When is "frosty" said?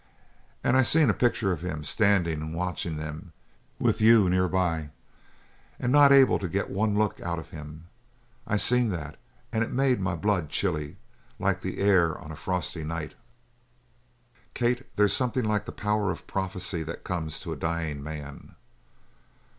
12.35-12.83